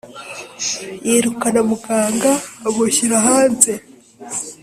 [1.07, 2.31] yirukana muganga
[2.67, 3.71] amushyira hanze